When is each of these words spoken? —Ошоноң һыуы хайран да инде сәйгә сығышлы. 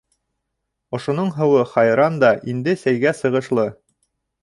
—Ошоноң 0.99 1.29
һыуы 1.35 1.61
хайран 1.75 2.19
да 2.25 2.35
инде 2.55 2.77
сәйгә 2.87 3.17
сығышлы. 3.23 3.73